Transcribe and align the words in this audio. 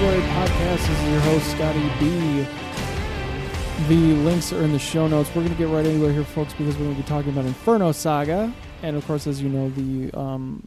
Podcast. 0.00 0.78
This 0.78 0.88
is 0.88 1.10
your 1.10 1.20
host, 1.20 1.50
Scotty 1.50 1.90
B. 2.00 2.46
The 3.86 4.14
links 4.22 4.50
are 4.50 4.62
in 4.62 4.72
the 4.72 4.78
show 4.78 5.06
notes. 5.06 5.28
We're 5.28 5.42
going 5.42 5.50
to 5.50 5.58
get 5.58 5.68
right 5.68 5.84
into 5.84 6.06
it 6.06 6.14
here, 6.14 6.24
folks, 6.24 6.54
because 6.54 6.74
we're 6.78 6.84
going 6.84 6.96
to 6.96 7.02
be 7.02 7.06
talking 7.06 7.32
about 7.32 7.44
Inferno 7.44 7.92
Saga. 7.92 8.50
And 8.82 8.96
of 8.96 9.06
course, 9.06 9.26
as 9.26 9.42
you 9.42 9.50
know, 9.50 9.68
the 9.68 10.10
um, 10.18 10.66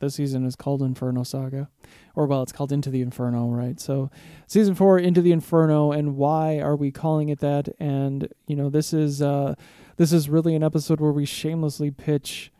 the 0.00 0.10
season 0.10 0.44
is 0.44 0.56
called 0.56 0.82
Inferno 0.82 1.22
Saga. 1.22 1.70
Or, 2.14 2.26
well, 2.26 2.42
it's 2.42 2.52
called 2.52 2.70
Into 2.70 2.90
the 2.90 3.00
Inferno, 3.00 3.48
right? 3.48 3.80
So, 3.80 4.10
season 4.46 4.74
four, 4.74 4.98
Into 4.98 5.22
the 5.22 5.32
Inferno. 5.32 5.90
And 5.92 6.18
why 6.18 6.58
are 6.58 6.76
we 6.76 6.90
calling 6.90 7.30
it 7.30 7.38
that? 7.38 7.70
And, 7.78 8.28
you 8.46 8.56
know, 8.56 8.68
this 8.68 8.92
is, 8.92 9.22
uh, 9.22 9.54
this 9.96 10.12
is 10.12 10.28
really 10.28 10.54
an 10.54 10.62
episode 10.62 11.00
where 11.00 11.12
we 11.12 11.24
shamelessly 11.24 11.90
pitch 11.90 12.52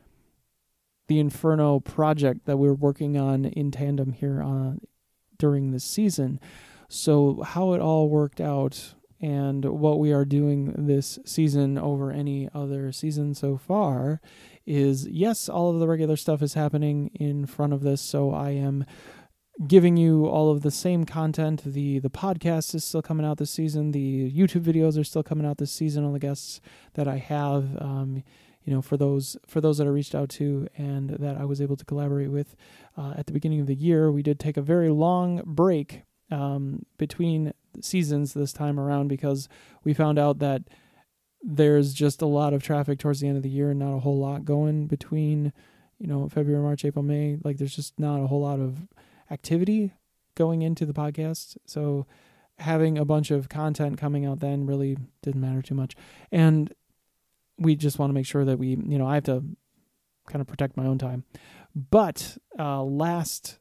the 1.09 1.19
Inferno 1.19 1.79
project 1.79 2.47
that 2.47 2.57
we're 2.57 2.73
working 2.73 3.19
on 3.19 3.45
in 3.45 3.71
tandem 3.71 4.13
here 4.13 4.41
on 4.41 4.81
during 5.41 5.73
this 5.73 5.85
season. 5.85 6.39
So 6.89 7.43
how 7.43 7.73
it 7.73 7.81
all 7.81 8.09
worked 8.09 8.41
out 8.41 8.95
and 9.21 9.65
what 9.65 9.99
we 9.99 10.13
are 10.13 10.25
doing 10.25 10.75
this 10.77 11.19
season 11.25 11.77
over 11.79 12.11
any 12.11 12.49
other 12.55 12.91
season 12.91 13.35
so 13.35 13.57
far 13.57 14.21
is 14.67 15.07
yes, 15.09 15.49
all 15.49 15.71
of 15.71 15.81
the 15.81 15.89
regular 15.89 16.17
stuff 16.17 16.43
is 16.43 16.55
happening 16.55 17.11
in 17.15 17.47
front 17.47 17.73
of 17.73 17.83
this, 17.83 18.01
so 18.01 18.33
I 18.33 18.51
am 18.51 18.87
giving 19.67 19.97
you 19.97 20.27
all 20.27 20.51
of 20.51 20.63
the 20.63 20.71
same 20.71 21.05
content. 21.05 21.63
The 21.65 21.99
the 21.99 22.11
podcast 22.11 22.75
is 22.75 22.85
still 22.85 23.03
coming 23.03 23.27
out 23.27 23.39
this 23.39 23.51
season. 23.51 23.93
The 23.93 24.33
YouTube 24.33 24.63
videos 24.63 24.99
are 24.99 25.05
still 25.05 25.23
coming 25.23 25.47
out 25.47 25.59
this 25.59 25.73
season. 25.73 26.05
All 26.05 26.13
the 26.13 26.19
guests 26.19 26.61
that 26.95 27.09
I 27.09 27.17
have. 27.17 27.77
Um, 27.81 28.23
you 28.71 28.77
know, 28.77 28.83
for 28.83 28.97
those 28.97 29.37
for 29.49 29.61
those 29.61 29.79
that 29.79 29.89
I 29.89 29.91
reached 29.91 30.15
out 30.15 30.29
to 30.29 30.69
and 30.77 31.11
that 31.11 31.37
I 31.37 31.45
was 31.45 31.61
able 31.61 31.75
to 31.75 31.85
collaborate 31.85 32.31
with 32.31 32.55
uh, 32.97 33.15
at 33.17 33.27
the 33.27 33.33
beginning 33.33 33.61
of 33.61 33.67
the 33.67 33.75
year, 33.75 34.13
we 34.13 34.23
did 34.23 34.39
take 34.39 34.57
a 34.57 34.63
very 34.63 34.91
long 34.91 35.43
break 35.45 36.05
um, 36.31 36.87
between 36.97 37.53
seasons 37.81 38.33
this 38.33 38.53
time 38.53 38.79
around 38.79 39.09
because 39.09 39.49
we 39.83 39.93
found 39.93 40.21
out 40.21 40.39
that 40.39 40.63
there's 41.43 41.93
just 41.93 42.23
a 42.23 42.27
lot 42.27 42.53
of 42.53 42.63
traffic 42.63 43.01
towards 43.01 43.19
the 43.19 43.27
end 43.27 43.37
of 43.37 43.43
the 43.43 43.51
year 43.51 43.71
and 43.71 43.81
not 43.81 43.93
a 43.93 43.99
whole 43.99 44.21
lot 44.21 44.45
going 44.45 44.87
between, 44.87 45.53
you 45.99 46.07
know, 46.07 46.29
February, 46.29 46.63
March, 46.63 46.85
April, 46.85 47.03
May. 47.03 47.39
Like 47.43 47.57
there's 47.57 47.75
just 47.75 47.99
not 47.99 48.23
a 48.23 48.29
whole 48.29 48.43
lot 48.43 48.61
of 48.61 48.87
activity 49.33 49.95
going 50.37 50.63
into 50.63 50.87
the 50.87 50.95
podcast. 50.95 51.57
So 51.67 52.07
having 52.61 52.99
a 52.99 53.05
bunch 53.05 53.33
of 53.33 53.49
content 53.49 53.99
coming 53.99 54.25
out 54.25 54.39
then 54.39 54.65
really 54.65 54.97
didn't 55.23 55.41
matter 55.41 55.61
too 55.61 55.75
much. 55.75 55.97
And 56.31 56.73
we 57.61 57.77
just 57.77 57.99
want 57.99 58.11
to 58.11 58.15
make 58.15 58.27
sure 58.27 58.45
that 58.45 58.59
we, 58.59 58.69
you 58.69 58.99
know, 58.99 59.07
I 59.07 59.15
have 59.15 59.25
to 59.25 59.45
kind 60.29 60.41
of 60.41 60.47
protect 60.47 60.77
my 60.77 60.87
own 60.87 60.99
time. 60.99 61.25
But 61.75 62.39
uh, 62.59 62.83
last 62.83 63.59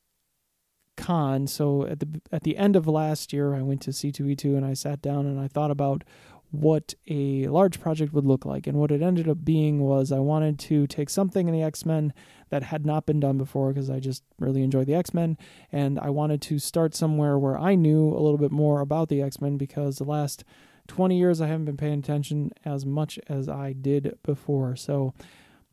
con, 0.97 1.45
so 1.45 1.85
at 1.85 1.99
the 1.99 2.21
at 2.31 2.43
the 2.43 2.57
end 2.57 2.75
of 2.75 2.87
last 2.87 3.31
year, 3.31 3.53
I 3.53 3.61
went 3.61 3.81
to 3.81 3.91
C2E2 3.91 4.57
and 4.57 4.65
I 4.65 4.73
sat 4.73 5.01
down 5.01 5.27
and 5.27 5.39
I 5.39 5.47
thought 5.47 5.71
about 5.71 6.03
what 6.51 6.95
a 7.07 7.47
large 7.47 7.79
project 7.79 8.11
would 8.11 8.25
look 8.25 8.45
like. 8.45 8.65
And 8.65 8.77
what 8.79 8.91
it 8.91 9.01
ended 9.01 9.29
up 9.29 9.45
being 9.45 9.81
was 9.81 10.11
I 10.11 10.19
wanted 10.19 10.57
to 10.59 10.87
take 10.87 11.09
something 11.09 11.47
in 11.47 11.53
the 11.53 11.61
X 11.61 11.85
Men 11.85 12.13
that 12.49 12.63
had 12.63 12.85
not 12.85 13.05
been 13.05 13.19
done 13.19 13.37
before 13.37 13.71
because 13.71 13.89
I 13.89 13.99
just 13.99 14.23
really 14.39 14.63
enjoy 14.63 14.85
the 14.85 14.95
X 14.95 15.13
Men. 15.13 15.37
And 15.71 15.99
I 15.99 16.09
wanted 16.09 16.41
to 16.43 16.57
start 16.57 16.95
somewhere 16.95 17.37
where 17.37 17.57
I 17.57 17.75
knew 17.75 18.09
a 18.09 18.21
little 18.21 18.39
bit 18.39 18.51
more 18.51 18.81
about 18.81 19.09
the 19.09 19.21
X 19.21 19.39
Men 19.39 19.57
because 19.57 19.97
the 19.97 20.05
last 20.05 20.43
20 20.89 21.17
years 21.17 21.39
I 21.39 21.47
haven't 21.47 21.65
been 21.65 21.77
paying 21.77 21.99
attention 21.99 22.51
as 22.65 22.85
much 22.85 23.17
as 23.27 23.47
I 23.47 23.73
did 23.73 24.17
before. 24.23 24.75
So 24.75 25.13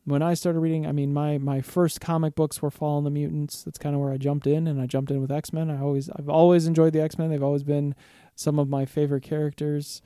when 0.05 0.21
I 0.21 0.35
started 0.35 0.59
reading, 0.59 0.87
I 0.87 0.93
mean 0.93 1.13
my 1.13 1.37
my 1.37 1.59
first 1.59 1.99
comic 1.99 2.33
books 2.35 2.61
were 2.61 2.71
Fall 2.71 2.99
of 2.99 3.03
the 3.03 3.09
Mutants. 3.09 3.63
That's 3.63 3.77
kind 3.77 3.93
of 3.93 4.01
where 4.01 4.13
I 4.13 4.17
jumped 4.17 4.47
in 4.47 4.67
and 4.67 4.79
I 4.79 4.85
jumped 4.85 5.11
in 5.11 5.19
with 5.19 5.31
X-Men. 5.31 5.69
I 5.69 5.81
always 5.81 6.09
I've 6.11 6.29
always 6.29 6.65
enjoyed 6.65 6.93
the 6.93 7.01
X-Men. 7.01 7.29
They've 7.29 7.43
always 7.43 7.63
been 7.63 7.93
some 8.35 8.57
of 8.57 8.69
my 8.69 8.85
favorite 8.85 9.23
characters. 9.23 10.01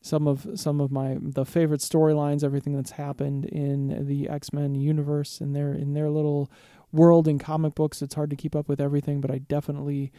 Some 0.00 0.26
of 0.26 0.46
some 0.56 0.80
of 0.80 0.90
my 0.90 1.18
the 1.20 1.44
favorite 1.44 1.80
storylines, 1.80 2.42
everything 2.42 2.74
that's 2.74 2.92
happened 2.92 3.44
in 3.44 4.06
the 4.06 4.28
X-Men 4.28 4.74
universe 4.74 5.40
in 5.40 5.52
their 5.52 5.72
in 5.72 5.94
their 5.94 6.10
little 6.10 6.50
world 6.90 7.28
in 7.28 7.38
comic 7.38 7.74
books. 7.74 8.02
It's 8.02 8.14
hard 8.14 8.30
to 8.30 8.36
keep 8.36 8.56
up 8.56 8.68
with 8.68 8.80
everything, 8.80 9.20
but 9.20 9.30
I 9.30 9.38
definitely 9.38 10.12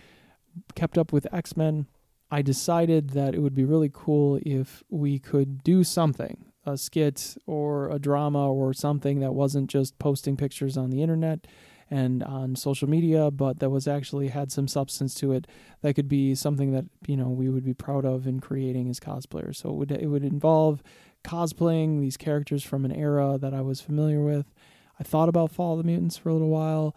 kept 0.75 0.97
up 0.97 1.11
with 1.11 1.28
X-Men 1.34 1.88
I 2.31 2.41
decided 2.41 3.12
that 3.12 3.36
it 3.36 3.40
would 3.40 3.56
be 3.56 3.66
really 3.66 3.90
cool 3.94 4.40
if 4.46 4.84
we 4.90 5.19
could 5.19 5.63
do 5.63 5.84
something 5.84 6.46
a 6.66 6.78
skit 6.78 7.38
or 7.46 7.90
a 7.90 8.00
drama 8.00 8.52
or 8.52 8.74
something 8.74 9.19
that 9.19 9.34
wasn't 9.34 9.69
just 9.69 9.97
posting 10.00 10.35
pictures 10.35 10.78
on 10.78 10.90
the 10.90 11.02
internet 11.02 11.46
and 11.91 12.24
on 12.24 12.56
social 12.56 12.90
media, 12.90 13.30
but 13.30 13.59
that 13.59 13.69
was 13.69 13.88
actually 13.88 14.30
had 14.30 14.52
some 14.52 14.68
substance 14.68 15.14
to 15.14 15.31
it 15.31 15.46
that 15.81 15.94
could 15.94 16.08
be 16.08 16.34
something 16.34 16.72
that 16.72 16.85
you 17.06 17.16
know 17.16 17.30
we 17.30 17.50
would 17.50 17.64
be 17.64 17.74
proud 17.74 18.06
of 18.06 18.25
in 18.25 18.40
creating 18.40 18.90
as 18.90 19.00
cosplayers. 19.00 19.58
So 19.58 19.69
it 19.69 19.75
would 19.75 19.91
it 19.91 20.08
would 20.08 20.24
involve 20.24 20.81
cosplaying 21.24 22.02
these 22.02 22.18
characters 22.18 22.64
from 22.64 22.85
an 22.85 22.91
era 22.91 23.38
that 23.40 23.53
I 23.53 23.62
was 23.62 23.81
familiar 23.81 24.24
with. 24.24 24.52
I 25.00 25.03
thought 25.03 25.30
about 25.30 25.52
Fall 25.52 25.74
of 25.74 25.80
the 25.80 25.84
Mutants 25.84 26.18
for 26.18 26.30
a 26.30 26.34
little 26.34 26.50
while. 26.50 26.96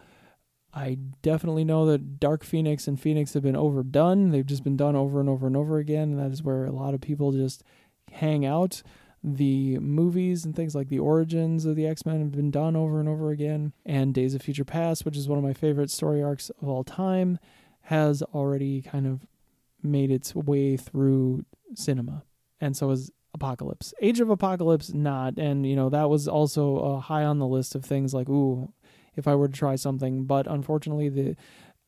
I 0.75 0.99
definitely 1.23 1.65
know 1.65 1.87
that 1.87 2.21
Dark 2.21 2.45
Phoenix 2.45 2.87
and 2.87 3.01
Phoenix 3.01 3.35
have 3.35 3.43
been 3.43 3.57
overdone. 3.57 4.31
They've 4.31 4.47
just 4.47 4.65
been 4.65 4.77
done 4.77 4.97
over 4.97 5.19
and 5.19 5.29
over 5.29 5.47
and 5.47 5.57
over 5.57 5.79
again. 5.79 6.11
And 6.11 6.19
that 6.19 6.31
is 6.31 6.43
where 6.43 6.67
a 6.67 6.73
lot 6.73 6.95
of 6.95 7.01
people 7.01 7.33
just 7.33 7.65
hang 8.13 8.45
out. 8.45 8.83
The 9.25 9.79
movies 9.79 10.45
and 10.45 10.55
things 10.55 10.75
like 10.75 10.89
the 10.89 11.01
origins 11.01 11.65
of 11.65 11.75
the 11.75 11.87
X 11.87 12.07
Men 12.07 12.21
have 12.21 12.33
been 12.33 12.51
done 12.51 12.77
over 12.77 13.01
and 13.01 13.09
over 13.09 13.31
again. 13.31 13.73
And 13.85 14.15
Days 14.15 14.35
of 14.35 14.43
Future 14.43 14.65
Past, 14.65 15.05
which 15.05 15.17
is 15.17 15.29
one 15.29 15.39
of 15.39 15.45
my 15.45 15.55
favorite 15.55 15.91
story 15.91 16.23
arcs 16.23 16.51
of 16.63 16.69
all 16.69 16.85
time, 16.85 17.39
has 17.83 18.23
already 18.23 18.83
kind 18.83 19.07
of 19.07 19.27
made 19.83 20.11
its 20.11 20.35
way 20.35 20.77
through 20.77 21.45
cinema. 21.75 22.23
And 22.61 22.77
so 22.77 22.91
is 22.91 23.11
Apocalypse. 23.35 23.95
Age 24.01 24.21
of 24.21 24.31
Apocalypse, 24.31 24.93
not. 24.93 25.39
And, 25.39 25.67
you 25.67 25.77
know, 25.77 25.89
that 25.89 26.09
was 26.09 26.29
also 26.29 26.79
uh, 26.79 27.01
high 27.01 27.25
on 27.25 27.39
the 27.39 27.47
list 27.47 27.75
of 27.75 27.85
things 27.85 28.15
like, 28.15 28.29
ooh, 28.29 28.73
if 29.19 29.29
I 29.29 29.35
were 29.35 29.49
to 29.49 29.55
try 29.55 29.77
something, 29.77 30.25
but 30.25 30.47
unfortunately 30.47 31.09
the 31.09 31.37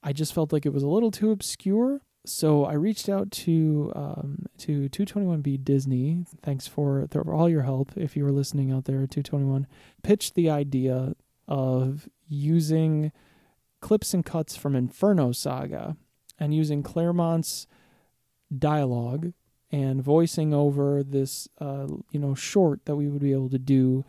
I 0.02 0.12
just 0.12 0.34
felt 0.34 0.52
like 0.52 0.64
it 0.64 0.72
was 0.72 0.82
a 0.82 0.88
little 0.88 1.10
too 1.10 1.30
obscure. 1.30 2.00
So 2.26 2.64
I 2.64 2.74
reached 2.74 3.08
out 3.08 3.30
to 3.30 3.92
um, 3.94 4.46
to 4.58 4.88
221B 4.90 5.64
Disney. 5.64 6.24
Thanks 6.42 6.66
for, 6.66 7.06
for 7.10 7.34
all 7.34 7.48
your 7.48 7.62
help. 7.62 7.92
If 7.96 8.16
you 8.16 8.24
were 8.24 8.32
listening 8.32 8.70
out 8.70 8.84
there, 8.84 9.06
221 9.06 9.66
pitched 10.02 10.34
the 10.34 10.50
idea 10.50 11.14
of 11.48 12.08
using 12.28 13.12
clips 13.80 14.12
and 14.12 14.24
cuts 14.24 14.56
from 14.56 14.76
Inferno 14.76 15.32
Saga 15.32 15.96
and 16.38 16.54
using 16.54 16.82
Claremont's 16.82 17.66
dialogue 18.56 19.32
and 19.72 20.02
voicing 20.02 20.52
over 20.52 21.02
this 21.02 21.48
uh, 21.60 21.86
you 22.10 22.18
know 22.18 22.34
short 22.34 22.84
that 22.84 22.96
we 22.96 23.08
would 23.08 23.22
be 23.22 23.32
able 23.32 23.50
to 23.50 23.58
do 23.58 24.04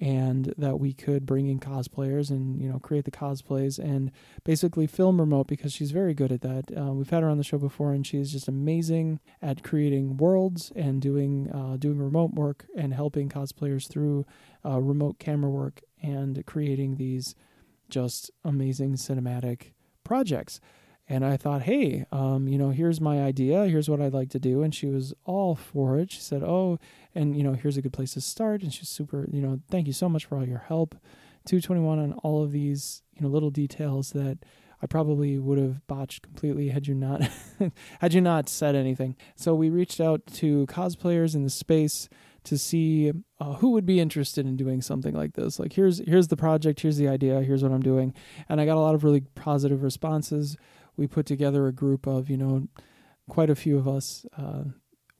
and 0.00 0.54
that 0.56 0.80
we 0.80 0.92
could 0.94 1.26
bring 1.26 1.46
in 1.46 1.60
cosplayers 1.60 2.30
and 2.30 2.60
you 2.60 2.68
know 2.68 2.78
create 2.78 3.04
the 3.04 3.10
cosplays 3.10 3.78
and 3.78 4.10
basically 4.44 4.86
film 4.86 5.20
remote 5.20 5.46
because 5.46 5.72
she's 5.72 5.90
very 5.90 6.14
good 6.14 6.32
at 6.32 6.40
that. 6.40 6.64
Uh, 6.76 6.92
we've 6.92 7.10
had 7.10 7.22
her 7.22 7.28
on 7.28 7.38
the 7.38 7.44
show 7.44 7.58
before, 7.58 7.92
and 7.92 8.06
she's 8.06 8.32
just 8.32 8.48
amazing 8.48 9.20
at 9.42 9.62
creating 9.62 10.16
worlds 10.16 10.72
and 10.74 11.02
doing 11.02 11.50
uh, 11.50 11.76
doing 11.76 11.98
remote 11.98 12.32
work 12.32 12.66
and 12.76 12.94
helping 12.94 13.28
cosplayers 13.28 13.88
through 13.88 14.24
uh, 14.64 14.80
remote 14.80 15.18
camera 15.18 15.50
work 15.50 15.82
and 16.02 16.44
creating 16.46 16.96
these 16.96 17.34
just 17.90 18.30
amazing 18.44 18.94
cinematic 18.94 19.72
projects. 20.04 20.60
And 21.10 21.24
I 21.24 21.36
thought, 21.36 21.62
hey, 21.62 22.04
um, 22.12 22.46
you 22.46 22.56
know, 22.56 22.70
here's 22.70 23.00
my 23.00 23.20
idea. 23.20 23.66
Here's 23.66 23.90
what 23.90 24.00
I'd 24.00 24.14
like 24.14 24.30
to 24.30 24.38
do. 24.38 24.62
And 24.62 24.72
she 24.72 24.86
was 24.86 25.12
all 25.24 25.56
for 25.56 25.98
it. 25.98 26.12
She 26.12 26.20
said, 26.20 26.44
oh, 26.44 26.78
and, 27.16 27.36
you 27.36 27.42
know, 27.42 27.52
here's 27.52 27.76
a 27.76 27.82
good 27.82 27.92
place 27.92 28.14
to 28.14 28.20
start. 28.20 28.62
And 28.62 28.72
she's 28.72 28.88
super, 28.88 29.26
you 29.32 29.42
know, 29.42 29.58
thank 29.68 29.88
you 29.88 29.92
so 29.92 30.08
much 30.08 30.26
for 30.26 30.38
all 30.38 30.46
your 30.46 30.64
help. 30.68 30.94
221 31.46 31.98
on 31.98 32.12
all 32.22 32.44
of 32.44 32.52
these, 32.52 33.02
you 33.12 33.22
know, 33.22 33.28
little 33.28 33.50
details 33.50 34.12
that 34.12 34.38
I 34.80 34.86
probably 34.86 35.36
would 35.36 35.58
have 35.58 35.84
botched 35.88 36.22
completely 36.22 36.68
had 36.68 36.86
you 36.86 36.94
not 36.94 37.22
had 38.00 38.14
you 38.14 38.20
not 38.20 38.48
said 38.48 38.76
anything. 38.76 39.16
So 39.34 39.52
we 39.52 39.68
reached 39.68 40.00
out 40.00 40.24
to 40.34 40.64
cosplayers 40.66 41.34
in 41.34 41.42
the 41.42 41.50
space 41.50 42.08
to 42.44 42.56
see 42.56 43.12
uh, 43.40 43.54
who 43.54 43.70
would 43.72 43.84
be 43.84 44.00
interested 44.00 44.46
in 44.46 44.56
doing 44.56 44.80
something 44.80 45.14
like 45.14 45.34
this. 45.34 45.58
Like 45.58 45.72
here's 45.72 45.98
here's 46.06 46.28
the 46.28 46.36
project, 46.36 46.80
here's 46.80 46.96
the 46.96 47.08
idea, 47.08 47.42
here's 47.42 47.64
what 47.64 47.72
I'm 47.72 47.82
doing, 47.82 48.14
and 48.48 48.60
I 48.60 48.64
got 48.64 48.76
a 48.76 48.80
lot 48.80 48.94
of 48.94 49.02
really 49.02 49.22
positive 49.34 49.82
responses 49.82 50.56
we 51.00 51.06
put 51.06 51.24
together 51.24 51.66
a 51.66 51.72
group 51.72 52.06
of 52.06 52.28
you 52.28 52.36
know 52.36 52.68
quite 53.28 53.48
a 53.48 53.54
few 53.54 53.78
of 53.78 53.88
us 53.88 54.26
uh, 54.36 54.64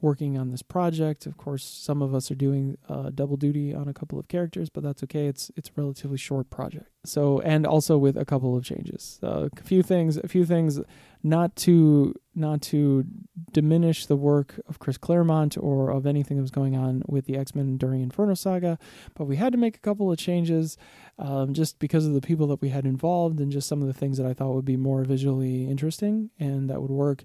working 0.00 0.38
on 0.38 0.50
this 0.50 0.62
project. 0.62 1.26
Of 1.26 1.36
course, 1.36 1.64
some 1.64 2.02
of 2.02 2.14
us 2.14 2.30
are 2.30 2.34
doing 2.34 2.78
uh, 2.88 3.10
double 3.14 3.36
duty 3.36 3.74
on 3.74 3.88
a 3.88 3.94
couple 3.94 4.18
of 4.18 4.28
characters, 4.28 4.70
but 4.70 4.82
that's 4.82 5.02
okay. 5.04 5.26
It's 5.26 5.50
it's 5.56 5.68
a 5.68 5.72
relatively 5.80 6.18
short 6.18 6.50
project. 6.50 6.88
So 7.04 7.40
and 7.40 7.66
also 7.66 7.96
with 7.96 8.16
a 8.16 8.24
couple 8.24 8.56
of 8.56 8.64
changes, 8.64 9.18
uh, 9.22 9.48
a 9.56 9.62
few 9.62 9.82
things, 9.82 10.16
a 10.16 10.28
few 10.28 10.44
things, 10.44 10.80
not 11.22 11.56
to 11.56 12.14
not 12.34 12.62
to 12.62 13.04
diminish 13.52 14.06
the 14.06 14.16
work 14.16 14.60
of 14.66 14.78
Chris 14.78 14.96
Claremont 14.96 15.56
or 15.58 15.90
of 15.90 16.06
anything 16.06 16.36
that 16.36 16.42
was 16.42 16.50
going 16.50 16.76
on 16.76 17.02
with 17.06 17.26
the 17.26 17.36
X 17.36 17.54
Men 17.54 17.76
during 17.76 18.02
Inferno 18.02 18.34
Saga, 18.34 18.78
but 19.14 19.24
we 19.24 19.36
had 19.36 19.52
to 19.52 19.58
make 19.58 19.76
a 19.76 19.80
couple 19.80 20.10
of 20.10 20.18
changes, 20.18 20.76
um, 21.18 21.54
just 21.54 21.78
because 21.78 22.06
of 22.06 22.14
the 22.14 22.20
people 22.20 22.46
that 22.48 22.60
we 22.60 22.68
had 22.68 22.84
involved 22.84 23.40
and 23.40 23.50
just 23.50 23.68
some 23.68 23.80
of 23.80 23.86
the 23.86 23.94
things 23.94 24.16
that 24.18 24.26
I 24.26 24.34
thought 24.34 24.54
would 24.54 24.64
be 24.64 24.76
more 24.76 25.04
visually 25.04 25.68
interesting 25.68 26.30
and 26.38 26.70
that 26.70 26.80
would 26.80 26.90
work. 26.90 27.24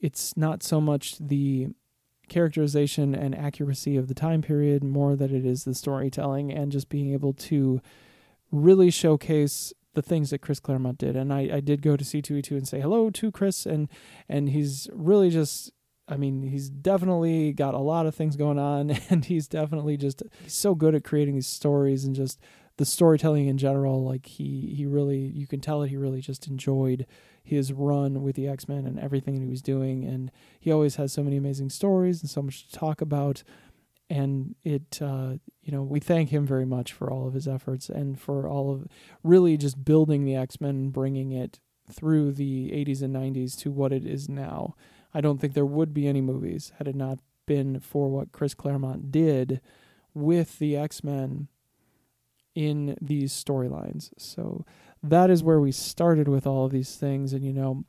It's 0.00 0.36
not 0.36 0.62
so 0.62 0.80
much 0.80 1.18
the 1.18 1.68
characterization 2.28 3.14
and 3.14 3.34
accuracy 3.34 3.96
of 3.96 4.08
the 4.08 4.14
time 4.14 4.42
period 4.42 4.82
more 4.82 5.16
that 5.16 5.30
it 5.30 5.44
is 5.46 5.64
the 5.64 5.74
storytelling 5.74 6.52
and 6.52 6.72
just 6.72 6.88
being 6.88 7.12
able 7.12 7.32
to 7.32 7.80
really 8.50 8.90
showcase 8.90 9.72
the 9.94 10.02
things 10.02 10.30
that 10.30 10.40
Chris 10.40 10.60
Claremont 10.60 10.98
did. 10.98 11.16
And 11.16 11.32
I, 11.32 11.48
I 11.54 11.60
did 11.60 11.82
go 11.82 11.96
to 11.96 12.04
C2E2 12.04 12.50
and 12.52 12.68
say 12.68 12.80
hello 12.80 13.10
to 13.10 13.32
Chris 13.32 13.66
and 13.66 13.88
and 14.28 14.50
he's 14.50 14.88
really 14.92 15.30
just 15.30 15.72
I 16.08 16.16
mean, 16.16 16.42
he's 16.42 16.70
definitely 16.70 17.52
got 17.52 17.74
a 17.74 17.78
lot 17.78 18.06
of 18.06 18.14
things 18.14 18.36
going 18.36 18.60
on 18.60 18.90
and 19.10 19.24
he's 19.24 19.48
definitely 19.48 19.96
just 19.96 20.22
so 20.46 20.74
good 20.74 20.94
at 20.94 21.04
creating 21.04 21.34
these 21.34 21.48
stories 21.48 22.04
and 22.04 22.14
just 22.14 22.38
the 22.76 22.84
storytelling 22.84 23.46
in 23.46 23.58
general. 23.58 24.04
Like 24.04 24.26
he 24.26 24.74
he 24.76 24.86
really 24.86 25.18
you 25.18 25.46
can 25.46 25.60
tell 25.60 25.80
that 25.80 25.88
he 25.88 25.96
really 25.96 26.20
just 26.20 26.46
enjoyed 26.46 27.06
his 27.42 27.72
run 27.72 28.22
with 28.22 28.36
the 28.36 28.48
X 28.48 28.68
Men 28.68 28.86
and 28.86 28.98
everything 28.98 29.40
he 29.40 29.46
was 29.46 29.62
doing. 29.62 30.04
And 30.04 30.30
he 30.58 30.72
always 30.72 30.96
has 30.96 31.12
so 31.12 31.22
many 31.22 31.36
amazing 31.36 31.70
stories 31.70 32.20
and 32.20 32.28
so 32.28 32.42
much 32.42 32.68
to 32.68 32.78
talk 32.78 33.00
about. 33.00 33.42
And 34.08 34.54
it, 34.62 35.00
uh, 35.02 35.34
you 35.62 35.72
know, 35.72 35.82
we 35.82 36.00
thank 36.00 36.30
him 36.30 36.46
very 36.46 36.66
much 36.66 36.92
for 36.92 37.10
all 37.10 37.26
of 37.26 37.34
his 37.34 37.48
efforts 37.48 37.88
and 37.88 38.20
for 38.20 38.48
all 38.48 38.72
of 38.72 38.86
really 39.22 39.56
just 39.56 39.84
building 39.84 40.24
the 40.24 40.36
X 40.36 40.60
Men 40.60 40.70
and 40.70 40.92
bringing 40.92 41.32
it 41.32 41.60
through 41.90 42.32
the 42.32 42.70
80s 42.70 43.02
and 43.02 43.14
90s 43.14 43.56
to 43.58 43.70
what 43.70 43.92
it 43.92 44.04
is 44.04 44.28
now. 44.28 44.74
I 45.14 45.20
don't 45.20 45.40
think 45.40 45.54
there 45.54 45.64
would 45.64 45.94
be 45.94 46.08
any 46.08 46.20
movies 46.20 46.72
had 46.78 46.88
it 46.88 46.96
not 46.96 47.20
been 47.46 47.78
for 47.78 48.08
what 48.08 48.32
Chris 48.32 48.54
Claremont 48.54 49.12
did 49.12 49.60
with 50.14 50.58
the 50.58 50.76
X 50.76 51.04
Men 51.04 51.48
in 52.56 52.96
these 53.00 53.32
storylines. 53.32 54.10
So 54.16 54.64
that 55.02 55.30
is 55.30 55.44
where 55.44 55.60
we 55.60 55.70
started 55.70 56.26
with 56.26 56.46
all 56.46 56.64
of 56.64 56.72
these 56.72 56.96
things, 56.96 57.32
and 57.32 57.44
you 57.44 57.52
know, 57.52 57.84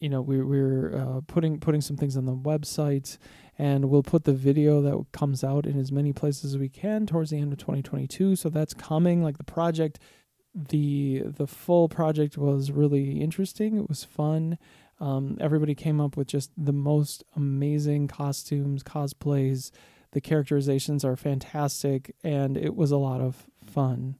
you 0.00 0.08
know, 0.08 0.20
we, 0.20 0.42
we're 0.42 0.96
uh, 0.96 1.20
putting 1.26 1.60
putting 1.60 1.80
some 1.80 1.96
things 1.96 2.16
on 2.16 2.26
the 2.26 2.34
website, 2.34 3.16
and 3.56 3.86
we'll 3.86 4.02
put 4.02 4.24
the 4.24 4.32
video 4.32 4.82
that 4.82 5.12
comes 5.12 5.44
out 5.44 5.64
in 5.64 5.78
as 5.78 5.92
many 5.92 6.12
places 6.12 6.54
as 6.54 6.58
we 6.58 6.68
can 6.68 7.06
towards 7.06 7.30
the 7.30 7.38
end 7.38 7.52
of 7.52 7.58
2022. 7.58 8.36
So 8.36 8.48
that's 8.48 8.74
coming. 8.74 9.22
Like 9.22 9.38
the 9.38 9.44
project, 9.44 10.00
the 10.54 11.22
the 11.24 11.46
full 11.46 11.88
project 11.88 12.36
was 12.36 12.72
really 12.72 13.20
interesting. 13.20 13.78
It 13.78 13.88
was 13.88 14.04
fun. 14.04 14.58
Um, 14.98 15.38
everybody 15.40 15.74
came 15.74 16.00
up 16.00 16.16
with 16.16 16.26
just 16.26 16.50
the 16.58 16.72
most 16.72 17.22
amazing 17.36 18.08
costumes, 18.08 18.82
cosplays. 18.82 19.70
The 20.12 20.20
characterizations 20.20 21.04
are 21.04 21.14
fantastic, 21.14 22.16
and 22.24 22.56
it 22.56 22.74
was 22.74 22.90
a 22.90 22.96
lot 22.96 23.20
of 23.20 23.46
fun. 23.70 24.16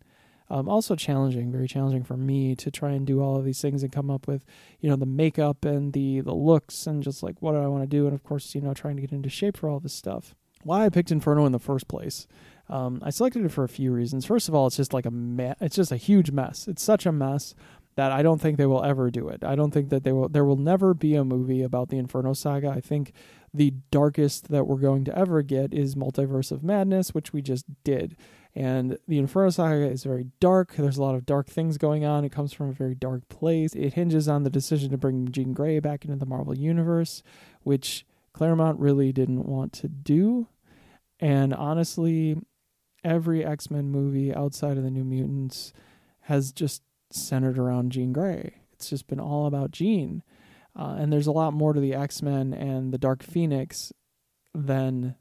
Um, 0.48 0.68
also 0.68 0.96
challenging, 0.96 1.52
very 1.52 1.68
challenging 1.68 2.02
for 2.02 2.16
me 2.16 2.56
to 2.56 2.72
try 2.72 2.90
and 2.90 3.06
do 3.06 3.20
all 3.22 3.36
of 3.36 3.44
these 3.44 3.60
things 3.60 3.84
and 3.84 3.92
come 3.92 4.10
up 4.10 4.26
with, 4.26 4.44
you 4.80 4.90
know, 4.90 4.96
the 4.96 5.06
makeup 5.06 5.64
and 5.64 5.92
the 5.92 6.20
the 6.20 6.34
looks 6.34 6.88
and 6.88 7.04
just 7.04 7.22
like 7.22 7.40
what 7.40 7.52
do 7.52 7.58
I 7.58 7.68
want 7.68 7.84
to 7.84 7.86
do, 7.88 8.06
and 8.06 8.14
of 8.14 8.24
course, 8.24 8.54
you 8.54 8.60
know, 8.60 8.74
trying 8.74 8.96
to 8.96 9.02
get 9.02 9.12
into 9.12 9.28
shape 9.28 9.56
for 9.56 9.68
all 9.68 9.78
this 9.78 9.94
stuff. 9.94 10.34
Why 10.64 10.84
I 10.84 10.88
picked 10.88 11.12
Inferno 11.12 11.46
in 11.46 11.52
the 11.52 11.58
first 11.58 11.88
place. 11.88 12.26
Um, 12.68 13.00
I 13.04 13.10
selected 13.10 13.44
it 13.44 13.52
for 13.52 13.64
a 13.64 13.68
few 13.68 13.92
reasons. 13.92 14.26
First 14.26 14.48
of 14.48 14.54
all, 14.54 14.66
it's 14.66 14.76
just 14.76 14.92
like 14.92 15.06
a 15.06 15.56
it's 15.60 15.76
just 15.76 15.92
a 15.92 15.96
huge 15.96 16.32
mess. 16.32 16.66
It's 16.66 16.82
such 16.82 17.06
a 17.06 17.12
mess 17.12 17.54
that 17.96 18.12
I 18.12 18.22
don't 18.22 18.40
think 18.40 18.56
they 18.56 18.66
will 18.66 18.84
ever 18.84 19.10
do 19.10 19.28
it. 19.28 19.44
I 19.44 19.54
don't 19.54 19.72
think 19.72 19.90
that 19.90 20.04
they 20.04 20.12
will. 20.12 20.28
There 20.28 20.44
will 20.44 20.56
never 20.56 20.94
be 20.94 21.14
a 21.14 21.24
movie 21.24 21.62
about 21.62 21.88
the 21.88 21.98
Inferno 21.98 22.32
Saga. 22.32 22.70
I 22.70 22.80
think 22.80 23.12
the 23.52 23.74
darkest 23.90 24.48
that 24.48 24.66
we're 24.66 24.76
going 24.76 25.04
to 25.04 25.18
ever 25.18 25.42
get 25.42 25.74
is 25.74 25.94
Multiverse 25.94 26.52
of 26.52 26.62
Madness, 26.62 27.14
which 27.14 27.32
we 27.32 27.42
just 27.42 27.64
did. 27.84 28.16
And 28.54 28.98
the 29.06 29.18
Inferno 29.18 29.50
Saga 29.50 29.88
is 29.88 30.02
very 30.02 30.26
dark. 30.40 30.74
There's 30.74 30.98
a 30.98 31.02
lot 31.02 31.14
of 31.14 31.24
dark 31.24 31.46
things 31.46 31.78
going 31.78 32.04
on. 32.04 32.24
It 32.24 32.32
comes 32.32 32.52
from 32.52 32.68
a 32.68 32.72
very 32.72 32.94
dark 32.94 33.28
place. 33.28 33.74
It 33.74 33.94
hinges 33.94 34.28
on 34.28 34.42
the 34.42 34.50
decision 34.50 34.90
to 34.90 34.98
bring 34.98 35.30
Jean 35.30 35.52
Grey 35.52 35.78
back 35.78 36.04
into 36.04 36.16
the 36.16 36.26
Marvel 36.26 36.56
Universe, 36.56 37.22
which 37.62 38.04
Claremont 38.32 38.80
really 38.80 39.12
didn't 39.12 39.46
want 39.46 39.72
to 39.74 39.88
do. 39.88 40.48
And 41.20 41.54
honestly, 41.54 42.38
every 43.04 43.44
X 43.44 43.70
Men 43.70 43.90
movie 43.90 44.34
outside 44.34 44.76
of 44.76 44.82
the 44.82 44.90
New 44.90 45.04
Mutants 45.04 45.72
has 46.22 46.52
just 46.52 46.82
centered 47.10 47.58
around 47.58 47.92
Jean 47.92 48.12
Grey. 48.12 48.54
It's 48.72 48.90
just 48.90 49.06
been 49.06 49.20
all 49.20 49.46
about 49.46 49.70
Jean. 49.70 50.22
Uh, 50.76 50.96
and 50.98 51.12
there's 51.12 51.26
a 51.26 51.32
lot 51.32 51.52
more 51.52 51.72
to 51.72 51.80
the 51.80 51.94
X 51.94 52.22
Men 52.22 52.52
and 52.52 52.92
the 52.92 52.98
Dark 52.98 53.22
Phoenix 53.22 53.92
than 54.54 55.14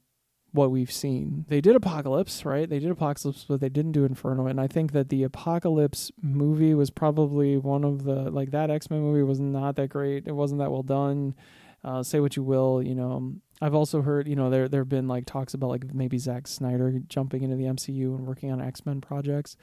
what 0.52 0.72
we've 0.72 0.92
seen. 0.92 1.46
They 1.48 1.62
did 1.62 1.76
Apocalypse, 1.76 2.44
right? 2.46 2.70
They 2.70 2.80
did 2.80 2.90
Apocalypse, 2.90 3.46
but 3.48 3.60
they 3.60 3.70
didn't 3.70 3.92
do 3.92 4.06
Inferno. 4.06 4.48
And 4.48 4.60
I 4.60 4.68
think 4.68 4.92
that 4.94 5.10
the 5.10 5.24
Apocalypse 5.24 6.12
movie 6.22 6.74
was 6.74 6.90
probably 6.90 7.58
one 7.58 7.84
of 7.84 8.04
the 8.04 8.32
like 8.32 8.52
that 8.52 8.70
X 8.70 8.90
Men 8.90 9.02
movie 9.02 9.24
was 9.24 9.40
not 9.40 9.76
that 9.76 9.90
great. 9.90 10.28
It 10.28 10.34
wasn't 10.34 10.60
that 10.60 10.72
well 10.72 10.84
done. 10.84 11.36
Uh, 11.84 12.04
say 12.04 12.20
what 12.20 12.36
you 12.36 12.44
will, 12.44 12.82
you 12.82 12.96
know. 12.96 13.36
I've 13.62 13.76
also 13.76 14.02
heard, 14.02 14.28
you 14.28 14.36
know, 14.36 14.50
there 14.50 14.68
there 14.68 14.82
have 14.82 14.90
been 14.90 15.08
like 15.08 15.26
talks 15.26 15.54
about 15.54 15.70
like 15.70 15.94
maybe 15.94 16.18
Zack 16.18 16.48
Snyder 16.48 17.00
jumping 17.08 17.44
into 17.44 17.56
the 17.56 17.66
MCU 17.66 18.16
and 18.16 18.28
working 18.28 18.52
on 18.52 18.62
X 18.62 18.86
Men 18.86 19.02
projects. 19.02 19.56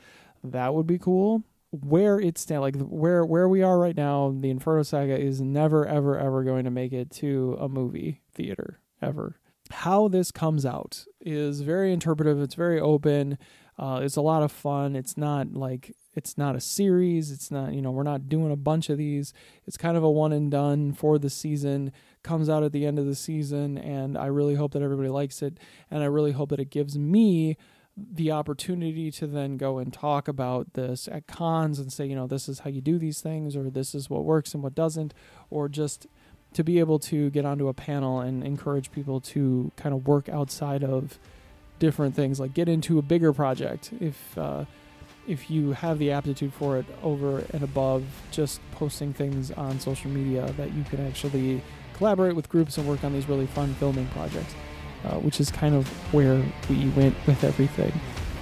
That 0.44 0.74
would 0.74 0.86
be 0.86 0.98
cool. 0.98 1.42
Where 1.70 2.20
it's 2.20 2.40
stand 2.40 2.62
like 2.62 2.76
where 2.76 3.24
where 3.24 3.48
we 3.48 3.62
are 3.62 3.78
right 3.78 3.96
now, 3.96 4.34
the 4.38 4.50
Inferno 4.50 4.82
Saga 4.82 5.18
is 5.18 5.40
never 5.40 5.84
ever 5.86 6.18
ever 6.18 6.44
going 6.44 6.64
to 6.64 6.70
make 6.70 6.92
it 6.92 7.10
to 7.12 7.56
a 7.60 7.68
movie 7.68 8.22
theater 8.32 8.80
ever 9.02 9.38
how 9.70 10.08
this 10.08 10.30
comes 10.30 10.64
out 10.64 11.04
is 11.20 11.60
very 11.60 11.92
interpretive. 11.92 12.40
It's 12.40 12.54
very 12.54 12.80
open. 12.80 13.38
Uh, 13.78 14.00
it's 14.02 14.16
a 14.16 14.22
lot 14.22 14.42
of 14.42 14.50
fun. 14.50 14.96
It's 14.96 15.16
not 15.16 15.52
like 15.52 15.94
it's 16.14 16.38
not 16.38 16.56
a 16.56 16.60
series. 16.60 17.30
It's 17.30 17.50
not 17.50 17.74
you 17.74 17.82
know 17.82 17.90
we're 17.90 18.02
not 18.02 18.28
doing 18.28 18.50
a 18.50 18.56
bunch 18.56 18.88
of 18.88 18.98
these. 18.98 19.32
It's 19.66 19.76
kind 19.76 19.96
of 19.96 20.02
a 20.02 20.10
one 20.10 20.32
and 20.32 20.50
done 20.50 20.92
for 20.92 21.18
the 21.18 21.30
season. 21.30 21.92
Comes 22.22 22.48
out 22.48 22.62
at 22.62 22.72
the 22.72 22.86
end 22.86 22.98
of 22.98 23.06
the 23.06 23.14
season, 23.14 23.76
and 23.78 24.16
I 24.16 24.26
really 24.26 24.54
hope 24.54 24.72
that 24.72 24.82
everybody 24.82 25.10
likes 25.10 25.42
it. 25.42 25.58
And 25.90 26.02
I 26.02 26.06
really 26.06 26.32
hope 26.32 26.48
that 26.50 26.60
it 26.60 26.70
gives 26.70 26.98
me 26.98 27.56
the 27.96 28.30
opportunity 28.30 29.10
to 29.10 29.26
then 29.26 29.56
go 29.56 29.78
and 29.78 29.90
talk 29.92 30.28
about 30.28 30.74
this 30.74 31.08
at 31.10 31.26
cons 31.26 31.78
and 31.78 31.90
say, 31.90 32.04
you 32.04 32.14
know, 32.14 32.26
this 32.26 32.46
is 32.48 32.60
how 32.60 32.68
you 32.70 32.80
do 32.80 32.98
these 32.98 33.20
things, 33.20 33.56
or 33.56 33.70
this 33.70 33.94
is 33.94 34.10
what 34.10 34.24
works 34.24 34.54
and 34.54 34.62
what 34.62 34.74
doesn't, 34.74 35.14
or 35.50 35.68
just 35.68 36.06
to 36.54 36.64
be 36.64 36.78
able 36.78 36.98
to 36.98 37.30
get 37.30 37.44
onto 37.44 37.68
a 37.68 37.74
panel 37.74 38.20
and 38.20 38.42
encourage 38.42 38.90
people 38.90 39.20
to 39.20 39.70
kind 39.76 39.94
of 39.94 40.06
work 40.06 40.28
outside 40.28 40.82
of 40.82 41.18
different 41.78 42.14
things, 42.14 42.40
like 42.40 42.54
get 42.54 42.68
into 42.68 42.98
a 42.98 43.02
bigger 43.02 43.32
project 43.32 43.90
if 44.00 44.38
uh, 44.38 44.64
if 45.26 45.50
you 45.50 45.72
have 45.72 45.98
the 45.98 46.12
aptitude 46.12 46.52
for 46.52 46.78
it 46.78 46.86
over 47.02 47.44
and 47.52 47.62
above 47.62 48.04
just 48.30 48.60
posting 48.72 49.12
things 49.12 49.50
on 49.50 49.78
social 49.80 50.10
media 50.10 50.46
that 50.56 50.72
you 50.72 50.84
can 50.84 51.04
actually 51.06 51.60
collaborate 51.94 52.36
with 52.36 52.48
groups 52.48 52.78
and 52.78 52.86
work 52.86 53.02
on 53.02 53.12
these 53.12 53.28
really 53.28 53.46
fun 53.46 53.74
filming 53.74 54.06
projects, 54.08 54.54
uh, 55.04 55.14
which 55.14 55.40
is 55.40 55.50
kind 55.50 55.74
of 55.74 55.88
where 56.12 56.42
we 56.68 56.88
went 56.90 57.14
with 57.26 57.42
everything. 57.42 57.92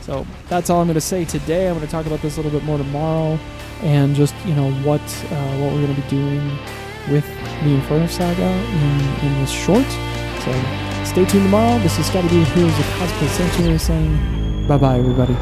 So 0.02 0.26
that's 0.48 0.68
all 0.68 0.80
I'm 0.80 0.86
going 0.86 0.94
to 0.94 1.00
say 1.00 1.24
today. 1.24 1.68
I'm 1.68 1.74
going 1.74 1.86
to 1.86 1.90
talk 1.90 2.04
about 2.04 2.20
this 2.20 2.36
a 2.36 2.42
little 2.42 2.58
bit 2.58 2.66
more 2.66 2.76
tomorrow, 2.76 3.38
and 3.80 4.14
just 4.14 4.34
you 4.44 4.54
know 4.54 4.70
what 4.82 5.00
uh, 5.00 5.56
what 5.56 5.72
we're 5.72 5.86
going 5.86 5.94
to 5.94 6.02
be 6.02 6.08
doing 6.08 6.58
with 7.10 7.24
the 7.62 7.70
Inferno 7.70 8.06
Saga 8.06 8.42
in, 8.42 9.26
in 9.26 9.40
this 9.40 9.50
short. 9.50 9.86
So 10.44 10.52
stay 11.04 11.24
tuned 11.24 11.44
tomorrow. 11.44 11.78
This 11.80 11.98
is 11.98 12.06
Scotty 12.06 12.28
B. 12.28 12.44
Heroes 12.44 12.78
of 12.78 12.86
Cosplay 12.98 13.28
Sanctuary 13.28 13.78
saying 13.78 14.66
bye 14.66 14.78
bye, 14.78 14.98
everybody. 14.98 15.36